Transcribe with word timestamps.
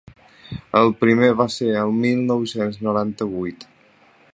El 0.79 0.89
primer 1.01 1.29
va 1.41 1.47
ser 1.57 1.69
el 1.83 1.95
mil 2.07 2.25
nou-cents 2.33 2.83
noranta-vuit. 2.89 3.71